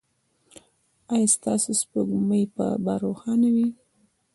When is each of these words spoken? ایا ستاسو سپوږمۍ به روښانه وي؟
ایا 1.13 1.27
ستاسو 1.35 1.71
سپوږمۍ 1.81 2.43
به 2.83 2.93
روښانه 3.03 3.49
وي؟ 3.55 3.67